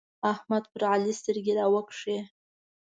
احمد 0.31 0.63
پر 0.73 0.81
علي 0.93 1.13
سترګې 1.19 1.53
راوکښې. 1.59 2.17